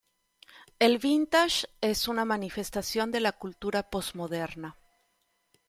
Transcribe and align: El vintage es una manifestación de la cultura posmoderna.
El 0.79 0.97
vintage 0.97 1.67
es 1.79 2.07
una 2.07 2.25
manifestación 2.25 3.11
de 3.11 3.19
la 3.19 3.33
cultura 3.33 3.91
posmoderna. 3.91 4.75